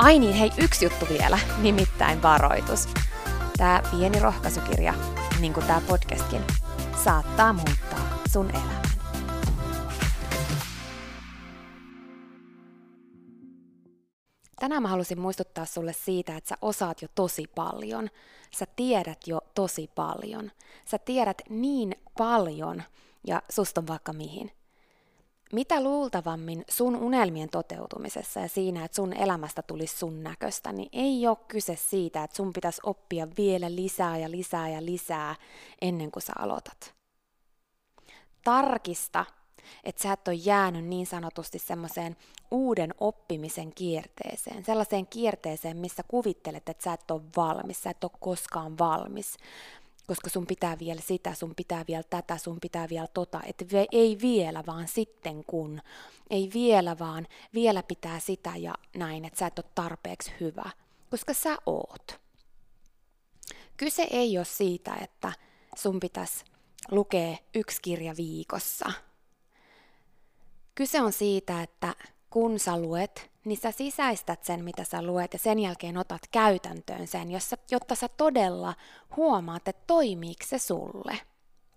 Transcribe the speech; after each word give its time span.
Ai 0.00 0.18
niin, 0.18 0.34
hei, 0.34 0.50
yksi 0.58 0.84
juttu 0.84 1.06
vielä, 1.08 1.38
nimittäin 1.62 2.22
varoitus. 2.22 2.88
Tämä 3.56 3.82
pieni 3.90 4.20
rohkaisukirja, 4.20 4.94
niin 5.40 5.52
kuin 5.52 5.66
tämä 5.66 5.80
podcastkin, 5.88 6.42
saattaa 7.04 7.52
muuttaa 7.52 8.18
sun 8.32 8.50
elämän. 8.50 8.82
Tänään 14.60 14.82
mä 14.82 14.88
halusin 14.88 15.20
muistuttaa 15.20 15.64
sulle 15.64 15.92
siitä, 15.92 16.36
että 16.36 16.48
sä 16.48 16.56
osaat 16.62 17.02
jo 17.02 17.08
tosi 17.14 17.44
paljon. 17.54 18.08
Sä 18.50 18.66
tiedät 18.76 19.18
jo 19.26 19.40
tosi 19.54 19.90
paljon. 19.94 20.50
Sä 20.84 20.98
tiedät 20.98 21.42
niin 21.48 21.96
paljon 22.18 22.82
ja 23.26 23.42
susta 23.50 23.86
vaikka 23.86 24.12
mihin 24.12 24.50
mitä 25.52 25.82
luultavammin 25.82 26.64
sun 26.70 26.96
unelmien 26.96 27.48
toteutumisessa 27.48 28.40
ja 28.40 28.48
siinä, 28.48 28.84
että 28.84 28.96
sun 28.96 29.12
elämästä 29.12 29.62
tulisi 29.62 29.98
sun 29.98 30.22
näköistä, 30.22 30.72
niin 30.72 30.88
ei 30.92 31.26
ole 31.26 31.36
kyse 31.48 31.76
siitä, 31.76 32.24
että 32.24 32.36
sun 32.36 32.52
pitäisi 32.52 32.80
oppia 32.84 33.28
vielä 33.38 33.74
lisää 33.74 34.18
ja 34.18 34.30
lisää 34.30 34.68
ja 34.68 34.84
lisää 34.84 35.34
ennen 35.82 36.10
kuin 36.10 36.22
sä 36.22 36.32
aloitat. 36.38 36.94
Tarkista, 38.44 39.24
että 39.84 40.02
sä 40.02 40.12
et 40.12 40.28
ole 40.28 40.36
jäänyt 40.36 40.84
niin 40.84 41.06
sanotusti 41.06 41.58
semmoiseen 41.58 42.16
uuden 42.50 42.94
oppimisen 43.00 43.74
kierteeseen, 43.74 44.64
sellaiseen 44.64 45.06
kierteeseen, 45.06 45.76
missä 45.76 46.02
kuvittelet, 46.08 46.68
että 46.68 46.84
sä 46.84 46.92
et 46.92 47.10
ole 47.10 47.22
valmis, 47.36 47.82
sä 47.82 47.90
et 47.90 48.04
ole 48.04 48.12
koskaan 48.20 48.78
valmis, 48.78 49.36
koska 50.06 50.30
sun 50.30 50.46
pitää 50.46 50.78
vielä 50.78 51.00
sitä, 51.00 51.34
sun 51.34 51.54
pitää 51.54 51.84
vielä 51.88 52.02
tätä, 52.02 52.38
sun 52.38 52.58
pitää 52.60 52.88
vielä 52.88 53.06
tota, 53.06 53.40
että 53.46 53.64
ei 53.92 54.18
vielä, 54.22 54.64
vaan 54.66 54.88
sitten 54.88 55.44
kun, 55.44 55.80
ei 56.30 56.50
vielä, 56.54 56.98
vaan 56.98 57.26
vielä 57.54 57.82
pitää 57.82 58.20
sitä 58.20 58.52
ja 58.56 58.74
näin, 58.96 59.24
että 59.24 59.38
sä 59.38 59.46
et 59.46 59.58
ole 59.58 59.66
tarpeeksi 59.74 60.32
hyvä, 60.40 60.70
koska 61.10 61.34
sä 61.34 61.56
oot. 61.66 62.20
Kyse 63.76 64.06
ei 64.10 64.38
ole 64.38 64.44
siitä, 64.44 64.94
että 64.94 65.32
sun 65.76 66.00
pitäisi 66.00 66.44
lukea 66.90 67.36
yksi 67.54 67.82
kirja 67.82 68.16
viikossa. 68.16 68.92
Kyse 70.74 71.00
on 71.00 71.12
siitä, 71.12 71.62
että 71.62 71.94
kun 72.30 72.58
sä 72.58 72.80
luet, 72.80 73.29
niin 73.44 73.58
sä 73.58 73.70
sisäistät 73.70 74.44
sen, 74.44 74.64
mitä 74.64 74.84
sä 74.84 75.02
luet, 75.02 75.32
ja 75.32 75.38
sen 75.38 75.58
jälkeen 75.58 75.96
otat 75.96 76.22
käytäntöön 76.30 77.06
sen, 77.06 77.30
jossa, 77.30 77.56
jotta 77.70 77.94
sä 77.94 78.08
todella 78.08 78.74
huomaat, 79.16 79.68
että 79.68 79.82
toimiiko 79.86 80.44
se 80.46 80.58
sulle. 80.58 81.18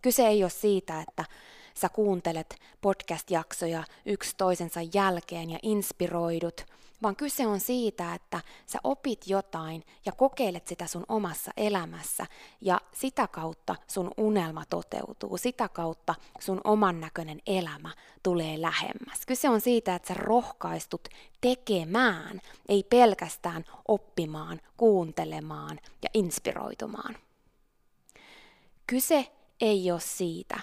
Kyse 0.01 0.27
ei 0.27 0.43
ole 0.43 0.49
siitä, 0.49 1.01
että 1.01 1.25
sä 1.73 1.89
kuuntelet 1.89 2.55
podcast-jaksoja 2.81 3.83
yksi 4.05 4.33
toisensa 4.37 4.79
jälkeen 4.93 5.49
ja 5.49 5.59
inspiroidut, 5.61 6.65
vaan 7.03 7.15
kyse 7.15 7.47
on 7.47 7.59
siitä, 7.59 8.13
että 8.13 8.41
sä 8.65 8.79
opit 8.83 9.27
jotain 9.27 9.83
ja 10.05 10.11
kokeilet 10.11 10.67
sitä 10.67 10.87
sun 10.87 11.05
omassa 11.09 11.51
elämässä 11.57 12.25
ja 12.61 12.81
sitä 12.93 13.27
kautta 13.27 13.75
sun 13.87 14.11
unelma 14.17 14.63
toteutuu, 14.69 15.37
sitä 15.37 15.69
kautta 15.69 16.15
sun 16.39 16.61
oman 16.63 16.99
näköinen 16.99 17.41
elämä 17.47 17.89
tulee 18.23 18.61
lähemmäs. 18.61 19.25
Kyse 19.27 19.49
on 19.49 19.61
siitä, 19.61 19.95
että 19.95 20.07
sä 20.07 20.13
rohkaistut 20.13 21.07
tekemään, 21.41 22.41
ei 22.69 22.83
pelkästään 22.83 23.65
oppimaan, 23.87 24.61
kuuntelemaan 24.77 25.79
ja 26.01 26.09
inspiroitumaan. 26.13 27.17
Kyse 28.87 29.31
ei 29.61 29.91
ole 29.91 29.99
siitä, 29.99 30.59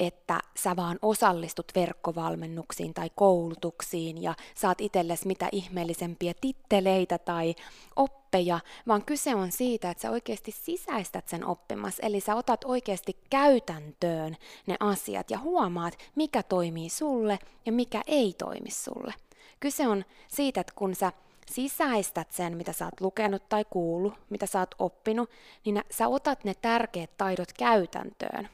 että 0.00 0.40
sä 0.56 0.76
vaan 0.76 0.98
osallistut 1.02 1.72
verkkovalmennuksiin 1.74 2.94
tai 2.94 3.10
koulutuksiin 3.14 4.22
ja 4.22 4.34
saat 4.54 4.80
itsellesi 4.80 5.26
mitä 5.26 5.48
ihmeellisempiä 5.52 6.34
titteleitä 6.40 7.18
tai 7.18 7.54
oppeja, 7.96 8.60
vaan 8.88 9.04
kyse 9.04 9.34
on 9.34 9.52
siitä, 9.52 9.90
että 9.90 10.02
sä 10.02 10.10
oikeasti 10.10 10.50
sisäistät 10.52 11.28
sen 11.28 11.46
oppimas, 11.46 11.94
eli 12.02 12.20
sä 12.20 12.34
otat 12.34 12.64
oikeasti 12.64 13.16
käytäntöön 13.30 14.36
ne 14.66 14.76
asiat 14.80 15.30
ja 15.30 15.38
huomaat, 15.38 15.98
mikä 16.14 16.42
toimii 16.42 16.88
sulle 16.88 17.38
ja 17.66 17.72
mikä 17.72 18.02
ei 18.06 18.34
toimi 18.38 18.70
sulle. 18.70 19.14
Kyse 19.60 19.88
on 19.88 20.04
siitä, 20.28 20.60
että 20.60 20.72
kun 20.76 20.94
sä 20.94 21.12
sisäistät 21.50 22.32
sen, 22.32 22.56
mitä 22.56 22.72
sä 22.72 22.84
oot 22.84 23.00
lukenut 23.00 23.48
tai 23.48 23.64
kuullut, 23.70 24.14
mitä 24.30 24.46
sä 24.46 24.58
oot 24.58 24.74
oppinut, 24.78 25.30
niin 25.64 25.82
sä 25.90 26.08
otat 26.08 26.44
ne 26.44 26.54
tärkeät 26.54 27.10
taidot 27.16 27.52
käytäntöön 27.52 28.48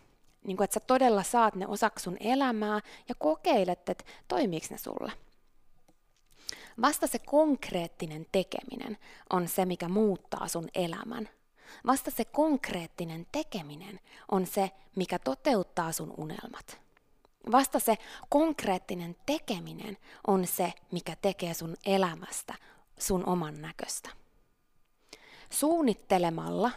niin 0.47 0.57
kuin, 0.57 0.65
että 0.65 0.75
sä 0.75 0.81
todella 0.81 1.23
saat 1.23 1.55
ne 1.55 1.67
osaksi 1.67 2.03
sun 2.03 2.17
elämää 2.21 2.81
ja 3.09 3.15
kokeilet, 3.15 3.89
että 3.89 4.05
toimiiko 4.29 4.67
ne 4.71 4.79
sulle. 4.79 5.13
Vasta 6.83 7.07
se 7.07 7.19
konkreettinen 7.19 8.27
tekeminen 8.33 8.99
on 9.31 9.49
se, 9.49 9.65
mikä 9.65 9.89
muuttaa 9.89 10.49
sun 10.49 10.69
elämän. 10.75 11.29
Vasta 11.87 12.11
se 12.11 12.25
konkreettinen 12.25 13.27
tekeminen 13.33 14.01
on 14.31 14.47
se, 14.47 14.71
mikä 14.97 15.19
toteuttaa 15.19 15.93
sun 15.93 16.15
unelmat. 16.17 16.81
Vasta 17.53 17.79
se 17.79 17.99
konkreettinen 18.29 19.17
tekeminen 19.27 19.99
on 20.27 20.47
se, 20.47 20.73
mikä 20.93 21.17
tekee 21.23 21.55
sun 21.55 21.77
elämästä 21.87 22.55
sun 22.99 23.29
oman 23.29 23.63
näköistä. 23.63 24.11
Suunnittelemalla 25.51 26.71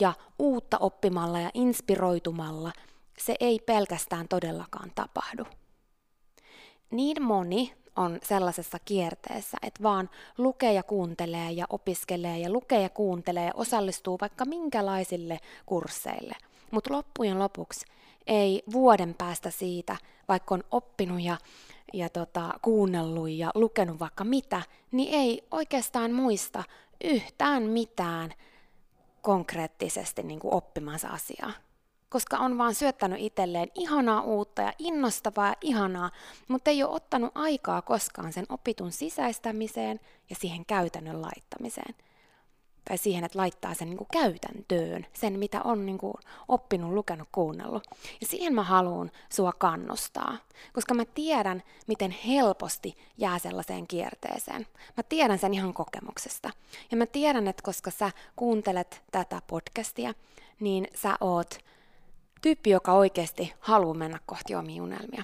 ja 0.00 0.12
uutta 0.38 0.78
oppimalla 0.78 1.40
ja 1.40 1.50
inspiroitumalla 1.54 2.72
se 3.18 3.34
ei 3.40 3.58
pelkästään 3.58 4.28
todellakaan 4.28 4.92
tapahdu. 4.94 5.44
Niin 6.90 7.22
moni 7.22 7.74
on 7.96 8.18
sellaisessa 8.22 8.78
kierteessä, 8.78 9.58
että 9.62 9.82
vaan 9.82 10.10
lukee 10.38 10.72
ja 10.72 10.82
kuuntelee 10.82 11.52
ja 11.52 11.66
opiskelee 11.70 12.38
ja 12.38 12.50
lukee 12.50 12.82
ja 12.82 12.88
kuuntelee 12.88 13.46
ja 13.46 13.52
osallistuu 13.54 14.18
vaikka 14.20 14.44
minkälaisille 14.44 15.38
kursseille. 15.66 16.34
Mutta 16.70 16.92
loppujen 16.92 17.38
lopuksi 17.38 17.86
ei 18.26 18.62
vuoden 18.72 19.14
päästä 19.14 19.50
siitä, 19.50 19.96
vaikka 20.28 20.54
on 20.54 20.64
oppinut 20.70 21.20
ja, 21.20 21.38
ja 21.92 22.08
tota, 22.08 22.50
kuunnellut 22.62 23.30
ja 23.30 23.50
lukenut 23.54 24.00
vaikka 24.00 24.24
mitä, 24.24 24.62
niin 24.92 25.14
ei 25.14 25.44
oikeastaan 25.50 26.12
muista 26.12 26.64
yhtään 27.04 27.62
mitään 27.62 28.34
konkreettisesti 29.22 30.22
niin 30.22 30.40
kuin 30.40 30.54
oppimansa 30.54 31.08
asiaa 31.08 31.52
koska 32.12 32.38
on 32.38 32.58
vaan 32.58 32.74
syöttänyt 32.74 33.20
itselleen 33.20 33.68
ihanaa 33.74 34.20
uutta 34.20 34.62
ja 34.62 34.72
innostavaa 34.78 35.48
ja 35.48 35.56
ihanaa, 35.60 36.10
mutta 36.48 36.70
ei 36.70 36.82
ole 36.82 36.94
ottanut 36.94 37.32
aikaa 37.34 37.82
koskaan 37.82 38.32
sen 38.32 38.46
opitun 38.48 38.92
sisäistämiseen 38.92 40.00
ja 40.30 40.36
siihen 40.36 40.66
käytännön 40.66 41.22
laittamiseen. 41.22 41.94
Tai 42.84 42.98
siihen, 42.98 43.24
että 43.24 43.38
laittaa 43.38 43.74
sen 43.74 43.88
niin 43.88 43.98
kuin 43.98 44.08
käytäntöön, 44.12 45.06
sen 45.12 45.38
mitä 45.38 45.62
on 45.62 45.86
niin 45.86 45.98
kuin 45.98 46.14
oppinut, 46.48 46.92
lukenut, 46.92 47.28
kuunnellut. 47.32 47.82
Ja 48.20 48.26
siihen 48.26 48.54
mä 48.54 48.62
haluan 48.62 49.10
sua 49.28 49.52
kannustaa, 49.52 50.36
koska 50.72 50.94
mä 50.94 51.04
tiedän, 51.04 51.62
miten 51.86 52.10
helposti 52.10 52.96
jää 53.18 53.38
sellaiseen 53.38 53.86
kierteeseen. 53.86 54.66
Mä 54.96 55.02
tiedän 55.08 55.38
sen 55.38 55.54
ihan 55.54 55.74
kokemuksesta. 55.74 56.50
Ja 56.90 56.96
mä 56.96 57.06
tiedän, 57.06 57.48
että 57.48 57.62
koska 57.62 57.90
sä 57.90 58.10
kuuntelet 58.36 59.02
tätä 59.10 59.42
podcastia, 59.46 60.14
niin 60.60 60.88
sä 60.94 61.16
oot 61.20 61.58
tyyppi, 62.42 62.70
joka 62.70 62.92
oikeasti 62.92 63.54
haluaa 63.60 63.94
mennä 63.94 64.18
kohti 64.26 64.54
omia 64.54 64.82
unelmia. 64.82 65.22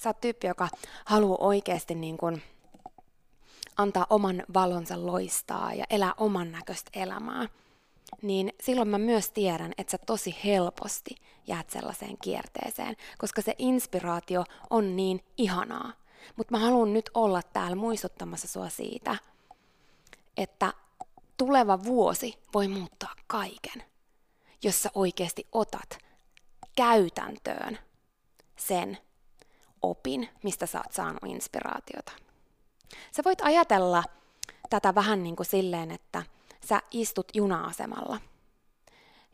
Sä 0.00 0.08
oot 0.08 0.20
tyyppi, 0.20 0.46
joka 0.46 0.68
haluaa 1.04 1.38
oikeasti 1.40 1.94
niin 1.94 2.16
kuin 2.16 2.42
antaa 3.78 4.06
oman 4.10 4.42
valonsa 4.54 5.06
loistaa 5.06 5.74
ja 5.74 5.84
elää 5.90 6.14
oman 6.16 6.52
näköistä 6.52 6.90
elämää. 6.94 7.48
Niin 8.22 8.52
silloin 8.62 8.88
mä 8.88 8.98
myös 8.98 9.30
tiedän, 9.30 9.72
että 9.78 9.90
sä 9.90 9.98
tosi 9.98 10.36
helposti 10.44 11.14
jäät 11.46 11.70
sellaiseen 11.70 12.18
kierteeseen, 12.22 12.96
koska 13.18 13.42
se 13.42 13.54
inspiraatio 13.58 14.44
on 14.70 14.96
niin 14.96 15.24
ihanaa. 15.36 15.92
Mutta 16.36 16.54
mä 16.54 16.58
haluan 16.58 16.92
nyt 16.92 17.10
olla 17.14 17.42
täällä 17.42 17.76
muistuttamassa 17.76 18.48
sua 18.48 18.68
siitä, 18.68 19.16
että 20.36 20.72
tuleva 21.36 21.84
vuosi 21.84 22.38
voi 22.54 22.68
muuttaa 22.68 23.14
kaiken, 23.26 23.82
jos 24.62 24.82
sä 24.82 24.90
oikeasti 24.94 25.46
otat 25.52 25.98
käytäntöön 26.76 27.78
sen 28.56 28.98
opin, 29.82 30.28
mistä 30.42 30.66
sä 30.66 30.78
oot 30.78 30.92
saanut 30.92 31.22
inspiraatiota. 31.26 32.27
Sä 33.12 33.24
voit 33.24 33.40
ajatella 33.40 34.04
tätä 34.70 34.94
vähän 34.94 35.22
niin 35.22 35.36
kuin 35.36 35.46
silleen, 35.46 35.90
että 35.90 36.22
sä 36.68 36.82
istut 36.90 37.28
juna-asemalla 37.34 38.20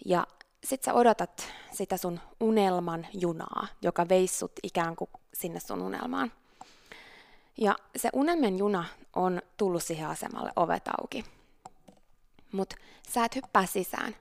ja 0.04 0.26
sit 0.64 0.82
sä 0.82 0.94
odotat 0.94 1.48
sitä 1.72 1.96
sun 1.96 2.20
unelman 2.40 3.06
junaa, 3.12 3.66
joka 3.82 4.08
veissut 4.08 4.52
ikään 4.62 4.96
kuin 4.96 5.10
sinne 5.34 5.60
sun 5.60 5.82
unelmaan. 5.82 6.32
Ja 7.56 7.76
se 7.96 8.10
unelmien 8.12 8.58
juna 8.58 8.84
on 9.16 9.42
tullut 9.56 9.82
siihen 9.82 10.08
asemalle 10.08 10.52
ovet 10.56 10.88
auki. 11.00 11.24
Mut 12.52 12.74
sä 13.08 13.24
et 13.24 13.34
hyppää 13.34 13.66
sisään, 13.66 14.16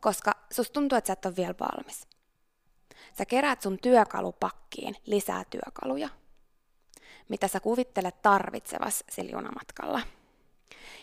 koska 0.00 0.32
susta 0.52 0.72
tuntuu, 0.72 0.98
että 0.98 1.06
sä 1.06 1.12
et 1.12 1.26
ole 1.26 1.36
vielä 1.36 1.54
valmis. 1.60 2.08
Sä 3.18 3.24
keräät 3.24 3.62
sun 3.62 3.78
työkalupakkiin 3.78 4.96
lisää 5.06 5.44
työkaluja, 5.50 6.08
mitä 7.28 7.48
sä 7.48 7.60
kuvittelet 7.60 8.22
tarvitsevas 8.22 9.04
sillä 9.10 9.30
junamatkalla. 9.30 10.00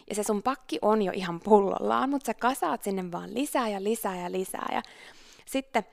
Ja 0.09 0.15
se 0.15 0.23
sun 0.23 0.43
pakki 0.43 0.79
on 0.81 1.01
jo 1.01 1.11
ihan 1.15 1.39
pullollaan, 1.39 2.09
mutta 2.09 2.25
sä 2.25 2.33
kasaat 2.33 2.83
sinne 2.83 3.11
vaan 3.11 3.33
lisää 3.33 3.69
ja 3.69 3.83
lisää 3.83 4.21
ja 4.21 4.31
lisää. 4.31 4.69
Ja 4.71 4.81
sitten 5.45 5.85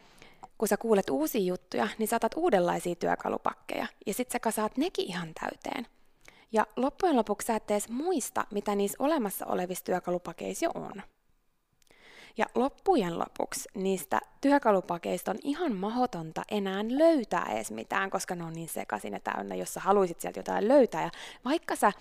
kun 0.58 0.68
sä 0.68 0.76
kuulet 0.76 1.10
uusia 1.10 1.40
juttuja, 1.40 1.88
niin 1.98 2.08
saatat 2.08 2.32
uudenlaisia 2.36 2.94
työkalupakkeja. 2.94 3.86
Ja 4.06 4.14
sitten 4.14 4.32
sä 4.32 4.40
kasaat 4.40 4.76
nekin 4.76 5.06
ihan 5.06 5.28
täyteen. 5.40 5.86
Ja 6.52 6.66
loppujen 6.76 7.16
lopuksi 7.16 7.46
sä 7.46 7.56
et 7.56 7.70
edes 7.70 7.88
muista, 7.88 8.44
mitä 8.50 8.74
niissä 8.74 8.96
olemassa 8.98 9.46
olevissa 9.46 9.84
työkalupakeissa 9.84 10.64
jo 10.64 10.70
on. 10.74 11.02
Ja 12.40 12.46
loppujen 12.54 13.18
lopuksi 13.18 13.68
niistä 13.74 14.20
työkalupakeista 14.40 15.30
on 15.30 15.38
ihan 15.42 15.76
mahdotonta 15.76 16.42
enää 16.50 16.84
löytää 16.88 17.46
edes 17.52 17.70
mitään, 17.70 18.10
koska 18.10 18.34
ne 18.34 18.44
on 18.44 18.52
niin 18.52 18.68
sekaisin 18.68 19.12
ja 19.12 19.20
täynnä, 19.20 19.54
jos 19.54 19.74
sä 19.74 19.80
haluaisit 19.80 20.20
sieltä 20.20 20.38
jotain 20.38 20.68
löytää. 20.68 21.02
Ja 21.02 21.10
vaikka 21.44 21.76
sä 21.76 21.92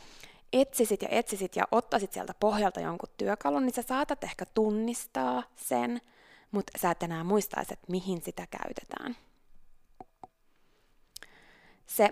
etsisit 0.54 1.02
ja 1.02 1.08
etsisit 1.12 1.56
ja 1.56 1.64
ottaisit 1.72 2.14
sieltä 2.14 2.34
pohjalta 2.40 2.80
jonkun 2.80 3.10
työkalun, 3.18 3.66
niin 3.66 3.74
sä 3.74 3.82
saatat 3.82 4.24
ehkä 4.24 4.46
tunnistaa 4.46 5.44
sen, 5.56 6.02
mutta 6.52 6.72
sä 6.82 6.92
et 6.92 7.04
enää 7.04 7.24
muistaisi, 7.24 7.74
että 7.74 7.92
mihin 7.92 8.22
sitä 8.22 8.48
käytetään. 8.48 9.16
Se 11.86 12.10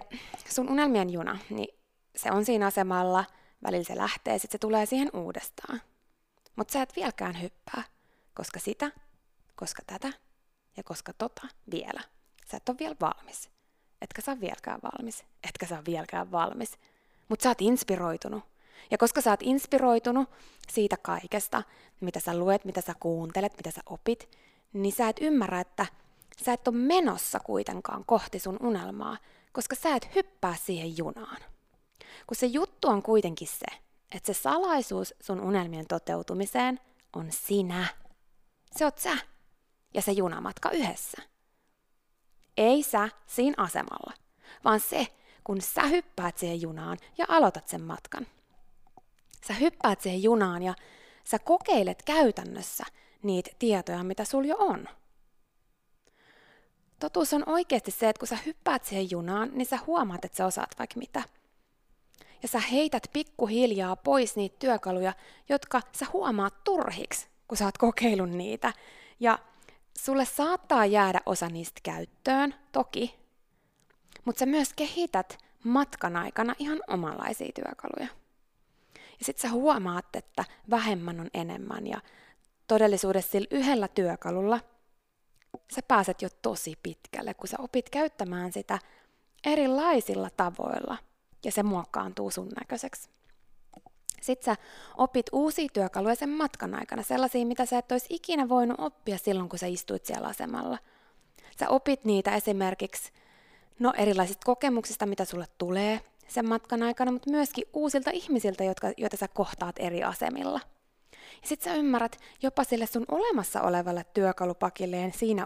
sun 0.50 0.69
unelmien 0.69 1.09
juna, 1.09 1.38
niin 1.50 1.79
se 2.15 2.31
on 2.31 2.45
siinä 2.45 2.65
asemalla, 2.65 3.25
välillä 3.63 3.83
se 3.83 3.97
lähtee, 3.97 4.39
sitten 4.39 4.51
se 4.51 4.57
tulee 4.57 4.85
siihen 4.85 5.09
uudestaan. 5.13 5.81
Mutta 6.56 6.71
sä 6.71 6.81
et 6.81 6.95
vieläkään 6.95 7.41
hyppää 7.41 7.96
koska 8.38 8.60
sitä, 8.60 8.92
koska 9.56 9.81
tätä 9.88 10.13
ja 10.78 10.84
koska 10.84 11.13
tota 11.13 11.48
vielä. 11.72 12.01
Sä 12.51 12.57
et 12.57 12.69
ole 12.69 12.78
vielä 12.80 12.95
valmis. 13.01 13.50
Etkä 14.01 14.22
sä 14.22 14.39
vieläkään 14.39 14.80
valmis. 14.84 15.24
Etkä 15.48 15.66
sä 15.66 15.84
vieläkään 15.86 16.31
valmis. 16.31 16.78
Mutta 17.30 17.44
sä 17.44 17.50
oot 17.50 17.62
inspiroitunut. 17.62 18.44
Ja 18.92 18.98
koska 18.98 19.22
sä 19.22 19.30
oot 19.30 19.39
inspiroitunut 19.44 20.30
siitä 20.69 20.98
kaikesta, 20.98 21.63
mitä 22.01 22.19
sä 22.19 22.38
luet, 22.38 22.66
mitä 22.66 22.81
sä 22.81 22.94
kuuntelet, 23.00 23.57
mitä 23.57 23.72
sä 23.72 23.81
opit, 23.86 24.30
niin 24.74 24.95
sä 24.95 25.10
et 25.10 25.18
ymmärrä, 25.22 25.60
että 25.60 25.86
sä 26.45 26.54
et 26.54 26.68
ole 26.68 26.78
menossa 26.78 27.39
kuitenkaan 27.39 28.06
kohti 28.06 28.39
sun 28.39 28.57
unelmaa, 28.62 29.18
koska 29.51 29.75
sä 29.75 29.95
et 29.95 30.16
hyppää 30.16 30.56
siihen 30.56 30.98
junaan. 30.98 31.42
Kun 32.28 32.38
se 32.38 32.45
juttu 32.45 32.88
on 32.88 33.04
kuitenkin 33.04 33.48
se, 33.48 33.66
että 34.12 34.34
se 34.34 34.42
salaisuus 34.42 35.13
sun 35.22 35.42
unelmien 35.42 35.88
toteutumiseen 35.88 36.80
on 37.13 37.28
sinä. 37.31 37.88
Se 38.77 38.85
oot 38.85 38.97
sä 38.97 39.18
ja 39.94 40.01
se 40.01 40.12
junamatka 40.12 40.71
yhdessä. 40.71 41.21
Ei 42.57 42.83
sä 42.83 43.09
siinä 43.27 43.63
asemalla, 43.63 44.13
vaan 44.63 44.79
se, 44.79 45.07
kun 45.43 45.62
sä 45.62 45.84
hyppäät 45.84 46.38
siihen 46.38 46.62
junaan 46.62 46.98
ja 47.17 47.25
aloitat 47.29 47.67
sen 47.67 47.81
matkan. 47.81 48.27
Sä 49.48 49.53
hyppäät 49.53 50.01
siihen 50.01 50.24
junaan 50.24 50.63
ja 50.63 50.74
sä 51.24 51.39
kokeilet 51.39 52.03
käytännössä 52.03 52.84
niitä 53.24 53.51
tietoja, 53.60 54.03
mitä 54.03 54.25
sul 54.25 54.43
jo 54.43 54.55
on. 54.60 54.88
Totuus 57.00 57.34
on 57.34 57.43
oikeasti 57.46 57.91
se, 57.91 58.10
että 58.10 58.19
kun 58.19 58.27
sä 58.27 58.38
hyppäät 58.46 58.86
siihen 58.86 59.12
junaan, 59.12 59.50
niin 59.53 59.65
sä 59.65 59.79
huomaat, 59.88 60.25
että 60.25 60.38
sä 60.38 60.46
osaat 60.46 60.79
vaikka 60.79 61.00
mitä. 61.00 61.24
Ja 62.41 62.48
sä 62.48 62.60
heität 62.60 63.03
pikkuhiljaa 63.13 63.96
pois 63.96 64.36
niitä 64.36 64.55
työkaluja, 64.60 65.13
jotka 65.50 65.81
sä 65.91 66.05
huomaat 66.13 66.63
turhiksi, 66.63 67.27
kun 67.48 67.58
sä 67.58 67.66
oot 67.66 67.77
kokeillut 67.77 68.30
niitä. 68.30 68.74
Ja 69.20 69.39
sulle 69.98 70.25
saattaa 70.25 70.86
jäädä 70.86 71.22
osa 71.25 71.48
niistä 71.48 71.80
käyttöön, 71.84 72.56
toki, 72.72 73.16
mutta 74.25 74.39
sä 74.39 74.46
myös 74.46 74.74
kehität 74.74 75.38
matkan 75.63 76.16
aikana 76.16 76.56
ihan 76.60 76.80
omanlaisia 76.88 77.51
työkaluja. 77.56 78.08
Ja 78.96 79.25
sit 79.25 79.38
sä 79.38 79.50
huomaat, 79.50 80.16
että 80.16 80.46
vähemmän 80.70 81.20
on 81.20 81.30
enemmän 81.34 81.88
ja 81.88 82.01
todellisuudessa 82.68 83.32
sillä 83.32 83.48
yhdellä 83.51 83.88
työkalulla 83.88 84.60
sä 85.75 85.82
pääset 85.88 86.22
jo 86.22 86.30
tosi 86.42 86.74
pitkälle, 86.84 87.34
kun 87.34 87.48
sä 87.48 87.58
opit 87.60 87.89
käyttämään 87.89 88.51
sitä 88.51 88.80
erilaisilla 89.44 90.30
tavoilla 90.30 90.98
ja 91.46 91.51
se 91.51 91.63
muokkaantuu 91.63 92.32
sun 92.32 92.50
näköiseksi. 92.60 93.10
Sitten 94.27 94.55
sä 94.55 94.62
opit 94.98 95.25
uusia 95.31 95.67
työkaluja 95.74 96.15
sen 96.15 96.29
matkan 96.29 96.75
aikana, 96.75 97.03
sellaisia, 97.03 97.46
mitä 97.46 97.65
sä 97.65 97.77
et 97.77 97.91
olisi 97.91 98.07
ikinä 98.10 98.50
voinut 98.50 98.79
oppia 98.79 99.17
silloin, 99.17 99.50
kun 99.50 99.60
sä 99.60 99.67
istuit 99.67 100.05
siellä 100.05 100.27
asemalla. 100.27 100.77
Sä 101.60 101.69
opit 101.69 102.05
niitä 102.05 102.36
esimerkiksi 102.36 103.12
no, 103.79 103.93
erilaisista 103.98 104.46
kokemuksista, 104.46 105.05
mitä 105.05 105.25
sulle 105.25 105.46
tulee 105.57 106.01
sen 106.27 106.50
matkan 106.50 106.84
aikana, 106.84 107.12
mutta 107.12 107.31
myöskin 107.31 107.63
uusilta 107.74 108.12
ihmisiltä, 108.13 108.63
jotka, 108.63 108.91
joita 108.98 109.17
sä 109.17 109.27
kohtaat 109.27 109.75
eri 109.79 110.03
asemilla. 110.03 110.60
Ja 111.41 111.48
sit 111.48 111.62
sä 111.62 111.74
ymmärrät 111.74 112.19
jopa 112.41 112.63
sille 112.63 112.86
sun 112.86 113.05
olemassa 113.12 113.62
olevalle 113.62 114.05
työkalupakille 114.13 114.98
ja 114.98 115.12
siinä 115.12 115.46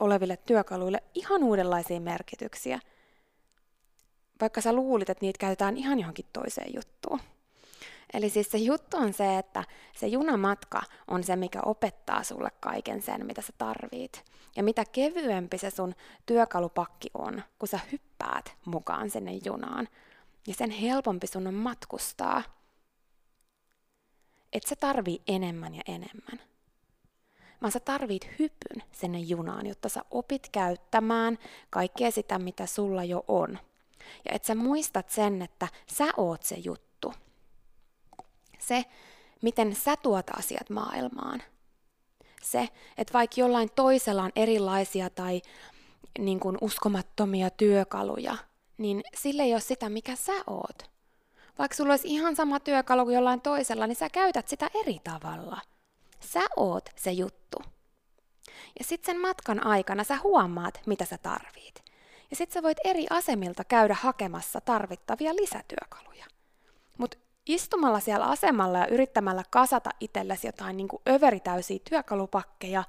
oleville 0.00 0.36
työkaluille 0.36 1.02
ihan 1.14 1.44
uudenlaisia 1.44 2.00
merkityksiä. 2.00 2.80
Vaikka 4.40 4.60
sä 4.60 4.72
luulit, 4.72 5.10
että 5.10 5.24
niitä 5.24 5.38
käytetään 5.38 5.76
ihan 5.76 5.98
johonkin 5.98 6.26
toiseen 6.32 6.74
juttuun. 6.74 7.20
Eli 8.14 8.30
siis 8.30 8.50
se 8.50 8.58
juttu 8.58 8.96
on 8.96 9.12
se, 9.12 9.38
että 9.38 9.64
se 9.96 10.06
junamatka 10.06 10.82
on 11.08 11.24
se, 11.24 11.36
mikä 11.36 11.60
opettaa 11.64 12.22
sulle 12.22 12.50
kaiken 12.60 13.02
sen, 13.02 13.26
mitä 13.26 13.42
sä 13.42 13.52
tarvit. 13.58 14.24
Ja 14.56 14.62
mitä 14.62 14.84
kevyempi 14.92 15.58
se 15.58 15.70
sun 15.70 15.94
työkalupakki 16.26 17.10
on, 17.14 17.42
kun 17.58 17.68
sä 17.68 17.80
hyppäät 17.92 18.56
mukaan 18.64 19.10
sinne 19.10 19.32
junaan, 19.44 19.88
ja 20.46 20.54
sen 20.54 20.70
helpompi 20.70 21.26
sun 21.26 21.46
on 21.46 21.54
matkustaa. 21.54 22.42
Et 24.52 24.62
sä 24.62 24.76
tarvii 24.76 25.22
enemmän 25.26 25.74
ja 25.74 25.82
enemmän. 25.86 26.40
Vaan 27.62 27.72
sä 27.72 27.80
tarvit 27.80 28.28
hypyn 28.38 28.82
sinne 28.92 29.18
junaan, 29.18 29.66
jotta 29.66 29.88
sä 29.88 30.04
opit 30.10 30.48
käyttämään 30.52 31.38
kaikkea 31.70 32.10
sitä, 32.10 32.38
mitä 32.38 32.66
sulla 32.66 33.04
jo 33.04 33.24
on. 33.28 33.58
Ja 34.24 34.32
et 34.32 34.44
sä 34.44 34.54
muistat 34.54 35.10
sen, 35.10 35.42
että 35.42 35.68
sä 35.92 36.04
oot 36.16 36.42
se 36.42 36.54
juttu. 36.54 36.93
Se, 38.66 38.84
miten 39.42 39.74
sä 39.76 39.96
tuot 39.96 40.26
asiat 40.36 40.70
maailmaan. 40.70 41.42
Se, 42.42 42.68
että 42.98 43.12
vaikka 43.12 43.40
jollain 43.40 43.70
toisella 43.76 44.22
on 44.22 44.32
erilaisia 44.36 45.10
tai 45.10 45.42
niin 46.18 46.40
kuin 46.40 46.58
uskomattomia 46.60 47.50
työkaluja, 47.50 48.36
niin 48.78 49.02
sille 49.14 49.42
ei 49.42 49.52
ole 49.52 49.60
sitä, 49.60 49.88
mikä 49.88 50.16
sä 50.16 50.32
oot. 50.46 50.90
Vaikka 51.58 51.76
sulla 51.76 51.92
olisi 51.92 52.08
ihan 52.08 52.36
sama 52.36 52.60
työkalu 52.60 53.04
kuin 53.04 53.14
jollain 53.14 53.40
toisella, 53.40 53.86
niin 53.86 53.96
sä 53.96 54.08
käytät 54.08 54.48
sitä 54.48 54.70
eri 54.74 54.98
tavalla. 55.04 55.60
Sä 56.20 56.40
oot 56.56 56.88
se 56.96 57.12
juttu. 57.12 57.62
Ja 58.78 58.84
sitten 58.84 59.14
sen 59.14 59.20
matkan 59.20 59.66
aikana 59.66 60.04
sä 60.04 60.18
huomaat, 60.22 60.80
mitä 60.86 61.04
sä 61.04 61.18
tarvit. 61.18 61.84
Ja 62.30 62.36
sitten 62.36 62.54
sä 62.54 62.62
voit 62.62 62.78
eri 62.84 63.06
asemilta 63.10 63.64
käydä 63.64 63.96
hakemassa 64.00 64.60
tarvittavia 64.60 65.36
lisätyökaluja. 65.36 66.26
Mutta 66.98 67.16
istumalla 67.46 68.00
siellä 68.00 68.26
asemalla 68.26 68.78
ja 68.78 68.86
yrittämällä 68.86 69.42
kasata 69.50 69.90
itsellesi 70.00 70.48
jotain 70.48 70.76
niin 70.76 70.88
överitäysiä 71.08 71.78
työkalupakkeja, 71.88 72.84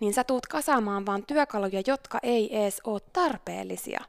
niin 0.00 0.14
sä 0.14 0.24
tuut 0.24 0.46
kasaamaan 0.46 1.06
vaan 1.06 1.26
työkaluja, 1.26 1.82
jotka 1.86 2.18
ei 2.22 2.56
ees 2.56 2.80
ole 2.84 3.00
tarpeellisia. 3.12 4.00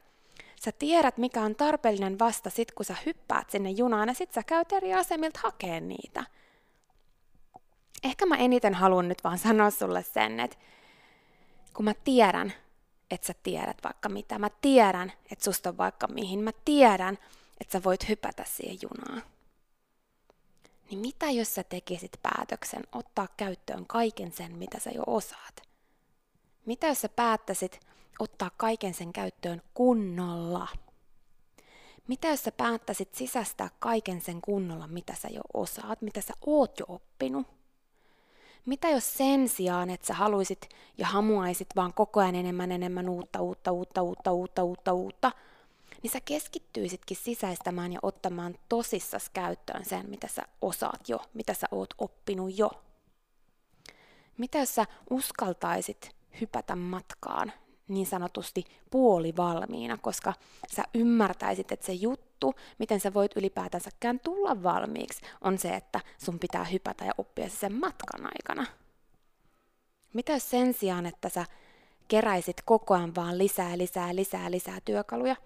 Sä 0.60 0.72
tiedät, 0.72 1.18
mikä 1.18 1.42
on 1.42 1.54
tarpeellinen 1.54 2.18
vasta 2.18 2.50
sit, 2.50 2.72
kun 2.72 2.86
sä 2.86 2.96
hyppäät 3.06 3.50
sinne 3.50 3.70
junaan 3.70 4.08
ja 4.08 4.14
sit 4.14 4.32
sä 4.32 4.42
käyt 4.42 4.72
eri 4.72 4.94
asemilta 4.94 5.40
hakeen 5.42 5.88
niitä. 5.88 6.24
Ehkä 8.04 8.26
mä 8.26 8.36
eniten 8.36 8.74
haluan 8.74 9.08
nyt 9.08 9.24
vaan 9.24 9.38
sanoa 9.38 9.70
sulle 9.70 10.02
sen, 10.02 10.40
että 10.40 10.56
kun 11.74 11.84
mä 11.84 11.94
tiedän, 12.04 12.52
että 13.10 13.26
sä 13.26 13.34
tiedät 13.42 13.76
vaikka 13.84 14.08
mitä, 14.08 14.38
mä 14.38 14.50
tiedän, 14.60 15.12
että 15.30 15.44
susta 15.44 15.68
on 15.68 15.76
vaikka 15.76 16.06
mihin, 16.06 16.40
mä 16.40 16.50
tiedän, 16.64 17.18
että 17.60 17.72
sä 17.72 17.84
voit 17.84 18.08
hypätä 18.08 18.44
siihen 18.46 18.78
junaan 18.82 19.22
niin 20.90 21.00
mitä 21.00 21.30
jos 21.30 21.54
sä 21.54 21.64
tekisit 21.64 22.12
päätöksen 22.22 22.82
ottaa 22.92 23.28
käyttöön 23.36 23.86
kaiken 23.86 24.32
sen, 24.32 24.56
mitä 24.56 24.80
sä 24.80 24.90
jo 24.90 25.02
osaat? 25.06 25.62
Mitä 26.66 26.86
jos 26.86 27.00
sä 27.00 27.08
päättäisit 27.08 27.80
ottaa 28.18 28.50
kaiken 28.56 28.94
sen 28.94 29.12
käyttöön 29.12 29.62
kunnolla? 29.74 30.68
Mitä 32.08 32.28
jos 32.28 32.42
sä 32.42 32.52
päättäisit 32.52 33.14
sisäistää 33.14 33.70
kaiken 33.78 34.20
sen 34.20 34.40
kunnolla, 34.40 34.86
mitä 34.86 35.14
sä 35.14 35.28
jo 35.28 35.40
osaat, 35.54 36.02
mitä 36.02 36.20
sä 36.20 36.34
oot 36.46 36.78
jo 36.78 36.84
oppinut? 36.88 37.46
Mitä 38.66 38.88
jos 38.88 39.16
sen 39.16 39.48
sijaan, 39.48 39.90
että 39.90 40.06
sä 40.06 40.14
haluaisit 40.14 40.68
ja 40.98 41.06
hamuaisit 41.06 41.68
vaan 41.76 41.94
koko 41.94 42.20
ajan 42.20 42.34
enemmän 42.34 42.72
enemmän 42.72 43.08
uutta, 43.08 43.40
uutta, 43.40 43.72
uutta, 43.72 44.02
uutta, 44.02 44.32
uutta, 44.32 44.62
uutta, 44.62 44.92
uutta, 44.92 45.32
niin 46.02 46.10
sä 46.10 46.20
keskittyisitkin 46.24 47.16
sisäistämään 47.16 47.92
ja 47.92 47.98
ottamaan 48.02 48.54
tosissas 48.68 49.30
käyttöön 49.30 49.84
sen, 49.84 50.10
mitä 50.10 50.28
sä 50.28 50.42
osaat 50.62 51.08
jo, 51.08 51.20
mitä 51.34 51.54
sä 51.54 51.66
oot 51.70 51.94
oppinut 51.98 52.58
jo. 52.58 52.70
Mitä 54.38 54.58
jos 54.58 54.74
sä 54.74 54.86
uskaltaisit 55.10 56.16
hypätä 56.40 56.76
matkaan 56.76 57.52
niin 57.88 58.06
sanotusti 58.06 58.64
puolivalmiina, 58.90 59.96
koska 59.96 60.32
sä 60.76 60.82
ymmärtäisit, 60.94 61.72
että 61.72 61.86
se 61.86 61.92
juttu, 61.92 62.54
miten 62.78 63.00
sä 63.00 63.14
voit 63.14 63.36
ylipäätänsäkään 63.36 64.20
tulla 64.20 64.62
valmiiksi, 64.62 65.20
on 65.40 65.58
se, 65.58 65.68
että 65.68 66.00
sun 66.18 66.38
pitää 66.38 66.64
hypätä 66.64 67.04
ja 67.04 67.12
oppia 67.18 67.48
se 67.48 67.56
sen 67.56 67.74
matkan 67.74 68.24
aikana. 68.24 68.66
Mitä 70.12 70.32
jos 70.32 70.50
sen 70.50 70.74
sijaan, 70.74 71.06
että 71.06 71.28
sä 71.28 71.44
keräisit 72.08 72.56
koko 72.64 72.94
ajan 72.94 73.14
vaan 73.14 73.38
lisää, 73.38 73.78
lisää, 73.78 74.16
lisää, 74.16 74.50
lisää 74.50 74.78
työkaluja, 74.84 75.36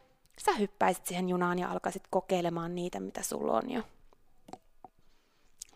sä 0.41 0.53
hyppäisit 0.53 1.07
siihen 1.07 1.29
junaan 1.29 1.59
ja 1.59 1.71
alkaisit 1.71 2.03
kokeilemaan 2.11 2.75
niitä, 2.75 3.01
mitä 3.01 3.23
sulla 3.23 3.53
on 3.53 3.71
jo. 3.71 3.83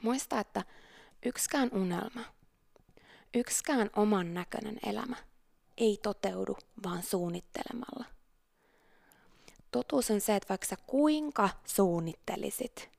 Muista, 0.02 0.40
että 0.40 0.62
yksikään 1.26 1.70
unelma, 1.72 2.24
yksikään 3.34 3.90
oman 3.96 4.34
näköinen 4.34 4.78
elämä 4.86 5.16
ei 5.76 5.98
toteudu 6.02 6.56
vaan 6.82 7.02
suunnittelemalla. 7.02 8.04
Totuus 9.70 10.10
on 10.10 10.20
se, 10.20 10.36
että 10.36 10.48
vaikka 10.48 10.66
sä 10.66 10.76
kuinka 10.86 11.48
suunnittelisit, 11.64 12.90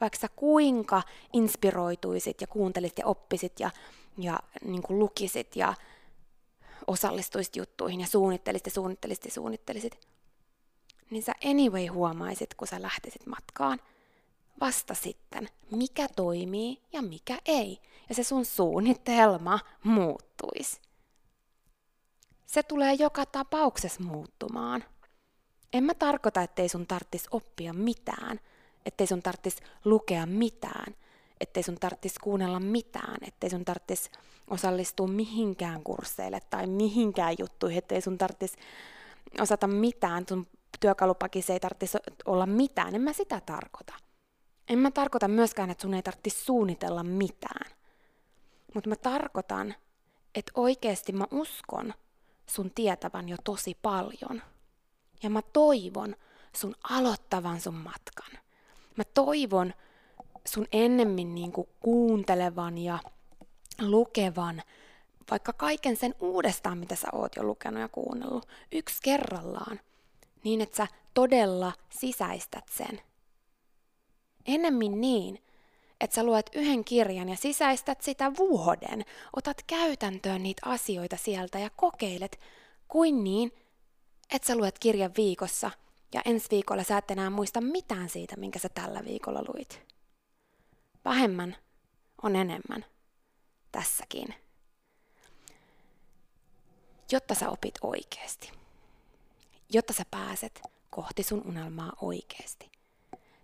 vaikka 0.00 0.18
sä 0.18 0.28
kuinka 0.36 1.02
inspiroituisit 1.32 2.40
ja 2.40 2.46
kuuntelisit 2.46 2.98
ja 2.98 3.06
oppisit 3.06 3.60
ja, 3.60 3.70
ja 4.18 4.40
niin 4.64 4.82
kuin 4.82 4.98
lukisit 4.98 5.56
ja 5.56 5.74
osallistuisit 6.86 7.56
juttuihin 7.56 8.00
ja 8.00 8.06
suunnittelisit 8.06 8.66
ja 8.66 8.72
suunnittelisit 8.72 9.24
ja 9.24 9.30
suunnittelisit, 9.30 10.08
niin 11.10 11.22
sä 11.22 11.32
anyway 11.44 11.86
huomaisit, 11.86 12.54
kun 12.54 12.68
sä 12.68 12.82
lähtisit 12.82 13.26
matkaan, 13.26 13.80
vasta 14.60 14.94
sitten, 14.94 15.48
mikä 15.70 16.08
toimii 16.16 16.82
ja 16.92 17.02
mikä 17.02 17.38
ei. 17.46 17.78
Ja 18.08 18.14
se 18.14 18.22
sun 18.22 18.44
suunnitelma 18.44 19.58
muuttuisi. 19.84 20.80
Se 22.46 22.62
tulee 22.62 22.94
joka 22.94 23.26
tapauksessa 23.26 24.02
muuttumaan. 24.02 24.84
En 25.72 25.84
mä 25.84 25.94
tarkoita, 25.94 26.42
ettei 26.42 26.68
sun 26.68 26.86
tarttis 26.86 27.26
oppia 27.30 27.72
mitään, 27.72 28.40
ettei 28.86 29.06
sun 29.06 29.22
tarttis 29.22 29.56
lukea 29.84 30.26
mitään, 30.26 30.94
ettei 31.40 31.62
sun 31.62 31.76
tarttis 31.80 32.18
kuunnella 32.18 32.60
mitään, 32.60 33.16
ettei 33.26 33.50
sun 33.50 33.64
tarttis 33.64 34.10
osallistua 34.50 35.06
mihinkään 35.06 35.82
kursseille 35.82 36.40
tai 36.50 36.66
mihinkään 36.66 37.34
juttuihin, 37.38 37.78
ettei 37.78 38.00
sun 38.00 38.18
tarttis 38.18 38.52
osata 39.40 39.66
mitään, 39.66 40.24
sun 40.28 40.46
työkalupakissa 40.80 41.52
ei 41.52 41.60
tarvitsisi 41.60 41.98
olla 42.24 42.46
mitään, 42.46 42.94
en 42.94 43.00
mä 43.00 43.12
sitä 43.12 43.40
tarkoita. 43.46 43.94
En 44.68 44.78
mä 44.78 44.90
tarkoita 44.90 45.28
myöskään, 45.28 45.70
että 45.70 45.82
sun 45.82 45.94
ei 45.94 46.02
tarvitsisi 46.02 46.44
suunnitella 46.44 47.02
mitään. 47.02 47.70
Mutta 48.74 48.88
mä 48.88 48.96
tarkoitan, 48.96 49.74
että 50.34 50.52
oikeasti 50.54 51.12
mä 51.12 51.26
uskon 51.30 51.94
sun 52.46 52.70
tietävän 52.74 53.28
jo 53.28 53.36
tosi 53.44 53.76
paljon. 53.82 54.42
Ja 55.22 55.30
mä 55.30 55.42
toivon 55.42 56.16
sun 56.56 56.74
aloittavan 56.90 57.60
sun 57.60 57.74
matkan. 57.74 58.30
Mä 58.96 59.04
toivon 59.14 59.74
sun 60.44 60.66
ennemmin 60.72 61.34
niinku 61.34 61.68
kuuntelevan 61.80 62.78
ja 62.78 62.98
lukevan 63.80 64.62
vaikka 65.30 65.52
kaiken 65.52 65.96
sen 65.96 66.14
uudestaan, 66.20 66.78
mitä 66.78 66.94
sä 66.94 67.08
oot 67.12 67.36
jo 67.36 67.42
lukenut 67.42 67.80
ja 67.80 67.88
kuunnellut, 67.88 68.48
yksi 68.72 69.02
kerrallaan 69.02 69.80
niin 70.44 70.60
että 70.60 70.76
sä 70.76 70.86
todella 71.14 71.72
sisäistät 71.90 72.64
sen. 72.70 73.00
Ennemmin 74.46 75.00
niin, 75.00 75.42
että 76.00 76.14
sä 76.14 76.24
luet 76.24 76.50
yhden 76.54 76.84
kirjan 76.84 77.28
ja 77.28 77.36
sisäistät 77.36 78.02
sitä 78.02 78.32
vuoden, 78.38 79.04
otat 79.36 79.62
käytäntöön 79.66 80.42
niitä 80.42 80.62
asioita 80.64 81.16
sieltä 81.16 81.58
ja 81.58 81.70
kokeilet, 81.76 82.40
kuin 82.88 83.24
niin, 83.24 83.52
että 84.34 84.46
sä 84.46 84.56
luet 84.56 84.78
kirjan 84.78 85.12
viikossa 85.16 85.70
ja 86.14 86.22
ensi 86.24 86.46
viikolla 86.50 86.82
sä 86.82 86.98
et 86.98 87.10
enää 87.10 87.30
muista 87.30 87.60
mitään 87.60 88.08
siitä, 88.08 88.36
minkä 88.36 88.58
sä 88.58 88.68
tällä 88.68 89.04
viikolla 89.04 89.42
luit. 89.54 89.82
Vähemmän 91.04 91.56
on 92.22 92.36
enemmän. 92.36 92.84
Tässäkin. 93.72 94.34
Jotta 97.12 97.34
sä 97.34 97.50
opit 97.50 97.74
oikeasti 97.82 98.59
jotta 99.70 99.92
sä 99.92 100.04
pääset 100.10 100.62
kohti 100.90 101.22
sun 101.22 101.42
unelmaa 101.46 101.92
oikeasti. 102.00 102.70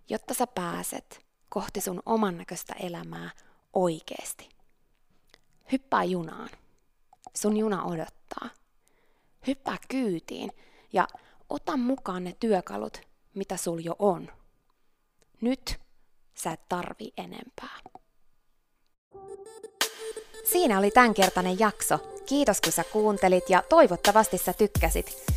Jotta 0.09 0.33
sä 0.33 0.47
pääset 0.47 1.25
kohti 1.49 1.81
sun 1.81 2.01
oman 2.05 2.37
näköistä 2.37 2.73
elämää 2.79 3.29
oikeasti. 3.73 4.49
Hyppää 5.71 6.03
junaan. 6.03 6.49
Sun 7.35 7.57
juna 7.57 7.83
odottaa. 7.83 8.49
Hyppää 9.47 9.77
kyytiin 9.87 10.51
ja 10.93 11.07
ota 11.49 11.77
mukaan 11.77 12.23
ne 12.23 12.35
työkalut, 12.39 13.01
mitä 13.33 13.57
sul 13.57 13.79
jo 13.79 13.95
on. 13.99 14.31
Nyt 15.41 15.79
sä 16.33 16.51
et 16.51 16.69
tarvi 16.69 17.13
enempää. 17.17 17.79
Siinä 20.51 20.79
oli 20.79 20.91
tämänkertainen 20.91 21.59
jakso. 21.59 21.99
Kiitos 22.25 22.61
kun 22.61 22.71
sä 22.71 22.83
kuuntelit 22.83 23.49
ja 23.49 23.63
toivottavasti 23.69 24.37
sä 24.37 24.53
tykkäsit. 24.53 25.36